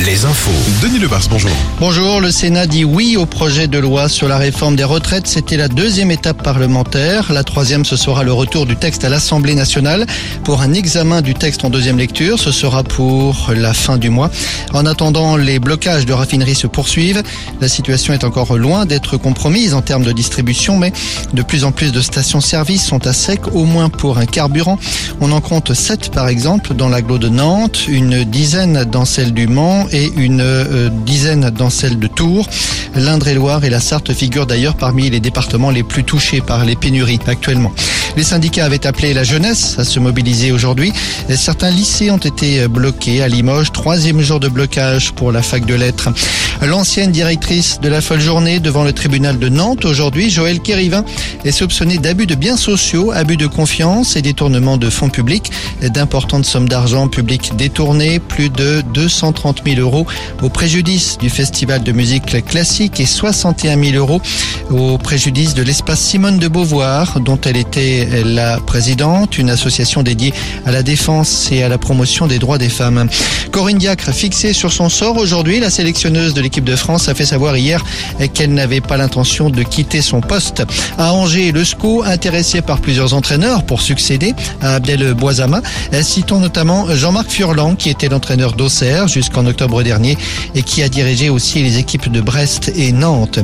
Les 0.00 0.26
infos. 0.26 0.50
Denis 0.82 0.98
Lebars, 0.98 1.22
bonjour. 1.30 1.50
Bonjour, 1.80 2.20
le 2.20 2.30
Sénat 2.30 2.66
dit 2.66 2.84
oui 2.84 3.16
au 3.16 3.24
projet 3.24 3.68
de 3.68 3.78
loi 3.78 4.10
sur 4.10 4.28
la 4.28 4.36
réforme 4.36 4.76
des 4.76 4.84
retraites. 4.84 5.26
C'était 5.26 5.56
la 5.56 5.68
deuxième 5.68 6.10
étape 6.10 6.42
parlementaire. 6.42 7.32
La 7.32 7.42
troisième, 7.42 7.86
ce 7.86 7.96
sera 7.96 8.22
le 8.22 8.32
retour 8.32 8.66
du 8.66 8.76
texte 8.76 9.04
à 9.04 9.08
l'Assemblée 9.08 9.54
nationale 9.54 10.04
pour 10.42 10.60
un 10.60 10.74
examen 10.74 11.22
du 11.22 11.32
texte 11.32 11.64
en 11.64 11.70
deuxième 11.70 11.96
lecture. 11.96 12.38
Ce 12.38 12.52
sera 12.52 12.82
pour 12.82 13.50
la 13.56 13.72
fin 13.72 13.96
du 13.96 14.10
mois. 14.10 14.30
En 14.74 14.84
attendant, 14.84 15.36
les 15.36 15.58
blocages 15.58 16.04
de 16.04 16.12
raffineries 16.12 16.54
se 16.54 16.66
poursuivent. 16.66 17.22
La 17.62 17.68
situation 17.68 18.12
est 18.12 18.24
encore 18.24 18.58
loin 18.58 18.84
d'être 18.84 19.16
compromise 19.16 19.72
en 19.72 19.80
termes 19.80 20.04
de 20.04 20.12
distribution, 20.12 20.76
mais 20.76 20.92
de 21.32 21.42
plus 21.42 21.64
en 21.64 21.72
plus 21.72 21.92
de 21.92 22.02
stations-service 22.02 22.84
sont 22.84 23.06
à 23.06 23.14
sec, 23.14 23.40
au 23.54 23.64
moins 23.64 23.88
pour 23.88 24.18
un 24.18 24.26
carburant. 24.26 24.78
On 25.22 25.32
en 25.32 25.40
compte 25.40 25.72
sept, 25.72 26.10
par 26.10 26.28
exemple, 26.28 26.74
dans 26.74 26.90
l'agglo 26.90 27.16
de 27.16 27.30
Nantes, 27.30 27.86
une 27.88 28.24
dizaine 28.24 28.84
dans 28.84 29.06
celle 29.06 29.32
du 29.32 29.46
Et 29.92 30.10
une 30.16 30.40
euh, 30.40 30.88
dizaine 31.06 31.50
dans 31.50 31.70
celle 31.70 32.00
de 32.00 32.08
Tours. 32.08 32.48
L'Indre-et-Loire 32.96 33.64
et 33.64 33.70
la 33.70 33.80
Sarthe 33.80 34.12
figurent 34.12 34.46
d'ailleurs 34.46 34.76
parmi 34.76 35.10
les 35.10 35.20
départements 35.20 35.70
les 35.70 35.82
plus 35.82 36.04
touchés 36.04 36.40
par 36.40 36.64
les 36.64 36.76
pénuries 36.76 37.20
actuellement. 37.26 37.72
Les 38.16 38.22
syndicats 38.22 38.64
avaient 38.64 38.86
appelé 38.86 39.12
la 39.12 39.24
jeunesse 39.24 39.76
à 39.78 39.84
se 39.84 39.98
mobiliser 39.98 40.52
aujourd'hui. 40.52 40.92
Certains 41.34 41.70
lycées 41.70 42.12
ont 42.12 42.18
été 42.18 42.68
bloqués 42.68 43.22
à 43.22 43.28
Limoges. 43.28 43.72
Troisième 43.72 44.20
jour 44.20 44.38
de 44.38 44.48
blocage 44.48 45.12
pour 45.12 45.32
la 45.32 45.42
fac 45.42 45.66
de 45.66 45.74
lettres. 45.74 46.10
L'ancienne 46.62 47.10
directrice 47.10 47.80
de 47.80 47.88
la 47.88 48.00
folle 48.00 48.20
journée 48.20 48.60
devant 48.60 48.84
le 48.84 48.92
tribunal 48.92 49.38
de 49.38 49.48
Nantes 49.48 49.84
aujourd'hui, 49.84 50.30
Joël 50.30 50.60
Kérivin, 50.60 51.04
est 51.44 51.50
soupçonnée 51.50 51.98
d'abus 51.98 52.26
de 52.26 52.36
biens 52.36 52.56
sociaux, 52.56 53.10
abus 53.10 53.36
de 53.36 53.48
confiance 53.48 54.16
et 54.16 54.22
détournement 54.22 54.76
de 54.76 54.88
fonds 54.88 55.10
publics. 55.10 55.50
D'importantes 55.82 56.44
sommes 56.44 56.68
d'argent 56.68 57.08
public 57.08 57.56
détournées, 57.56 58.20
plus 58.20 58.48
de 58.48 58.82
230 58.94 59.62
000 59.66 59.80
euros 59.80 60.06
au 60.42 60.48
préjudice 60.48 61.18
du 61.18 61.30
festival 61.30 61.82
de 61.82 61.92
musique 61.92 62.44
classique 62.46 62.83
et 62.84 63.06
61 63.06 63.82
000 63.82 63.96
euros 63.96 64.20
au 64.70 64.98
préjudice 64.98 65.54
de 65.54 65.62
l'espace 65.62 66.00
Simone 66.00 66.38
de 66.38 66.48
Beauvoir, 66.48 67.20
dont 67.20 67.38
elle 67.44 67.56
était 67.56 68.22
la 68.24 68.58
présidente, 68.58 69.38
une 69.38 69.48
association 69.48 70.02
dédiée 70.02 70.34
à 70.66 70.70
la 70.70 70.82
défense 70.82 71.50
et 71.50 71.62
à 71.62 71.68
la 71.68 71.78
promotion 71.78 72.26
des 72.26 72.38
droits 72.38 72.58
des 72.58 72.68
femmes. 72.68 73.08
Corinne 73.52 73.78
Diacre, 73.78 74.12
fixée 74.12 74.52
sur 74.52 74.72
son 74.72 74.88
sort 74.88 75.16
aujourd'hui, 75.16 75.60
la 75.60 75.70
sélectionneuse 75.70 76.34
de 76.34 76.42
l'équipe 76.42 76.64
de 76.64 76.76
France 76.76 77.08
a 77.08 77.14
fait 77.14 77.24
savoir 77.24 77.56
hier 77.56 77.82
qu'elle 78.34 78.52
n'avait 78.52 78.80
pas 78.80 78.96
l'intention 78.96 79.48
de 79.48 79.62
quitter 79.62 80.02
son 80.02 80.20
poste. 80.20 80.62
À 80.98 81.12
Angers, 81.14 81.52
le 81.52 81.64
SCO, 81.64 82.02
intéressé 82.04 82.60
par 82.60 82.80
plusieurs 82.80 83.14
entraîneurs 83.14 83.64
pour 83.64 83.80
succéder 83.80 84.34
à 84.60 84.74
Abdel 84.74 85.14
Boisama, 85.14 85.62
citons 86.02 86.40
notamment 86.40 86.86
Jean-Marc 86.94 87.30
Furlan, 87.30 87.76
qui 87.76 87.88
était 87.88 88.08
l'entraîneur 88.08 88.52
d'Auxerre 88.52 89.08
jusqu'en 89.08 89.46
octobre 89.46 89.82
dernier 89.82 90.18
et 90.54 90.62
qui 90.62 90.82
a 90.82 90.88
dirigé 90.88 91.28
aussi 91.30 91.62
les 91.62 91.78
équipes 91.78 92.10
de 92.10 92.20
Brest 92.20 92.72
et 92.74 92.92
Nantes. 92.92 93.38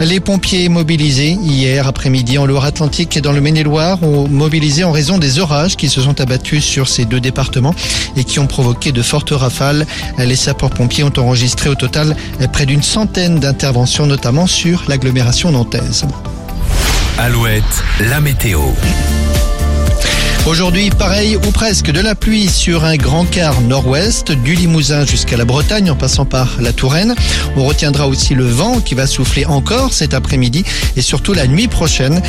Les 0.00 0.20
pompiers 0.20 0.68
mobilisés 0.68 1.36
hier 1.42 1.88
après-midi 1.88 2.38
en 2.38 2.46
Loire-Atlantique 2.46 3.16
et 3.16 3.20
dans 3.20 3.32
le 3.32 3.40
Maine-et-Loire 3.40 4.02
ont 4.02 4.28
mobilisé 4.28 4.84
en 4.84 4.92
raison 4.92 5.18
des 5.18 5.38
orages 5.38 5.76
qui 5.76 5.88
se 5.88 6.00
sont 6.00 6.20
abattus 6.20 6.64
sur 6.64 6.88
ces 6.88 7.04
deux 7.04 7.20
départements 7.20 7.74
et 8.16 8.24
qui 8.24 8.38
ont 8.38 8.46
provoqué 8.46 8.92
de 8.92 9.02
fortes 9.02 9.32
rafales. 9.32 9.86
Les 10.18 10.36
sapeurs-pompiers 10.36 11.04
ont 11.04 11.12
enregistré 11.18 11.68
au 11.68 11.74
total 11.74 12.16
près 12.52 12.66
d'une 12.66 12.82
centaine 12.82 13.40
d'interventions, 13.40 14.06
notamment 14.06 14.46
sur 14.46 14.84
l'agglomération 14.88 15.50
nantaise. 15.50 16.04
Alouette, 17.18 17.64
la 18.00 18.20
météo. 18.20 18.60
Aujourd'hui, 20.48 20.88
pareil 20.88 21.36
ou 21.36 21.50
presque 21.50 21.90
de 21.90 22.00
la 22.00 22.14
pluie 22.14 22.48
sur 22.48 22.82
un 22.82 22.96
grand 22.96 23.26
quart 23.26 23.60
nord-ouest, 23.60 24.32
du 24.32 24.54
Limousin 24.54 25.04
jusqu'à 25.04 25.36
la 25.36 25.44
Bretagne 25.44 25.90
en 25.90 25.94
passant 25.94 26.24
par 26.24 26.56
la 26.58 26.72
Touraine. 26.72 27.14
On 27.54 27.66
retiendra 27.66 28.08
aussi 28.08 28.34
le 28.34 28.46
vent 28.46 28.80
qui 28.80 28.94
va 28.94 29.06
souffler 29.06 29.44
encore 29.44 29.92
cet 29.92 30.14
après-midi 30.14 30.64
et 30.96 31.02
surtout 31.02 31.34
la 31.34 31.46
nuit 31.46 31.68
prochaine. 31.68 32.22